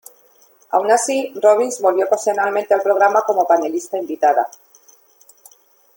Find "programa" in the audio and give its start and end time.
2.81-3.21